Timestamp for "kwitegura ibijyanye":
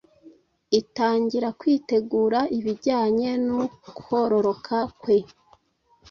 1.59-3.29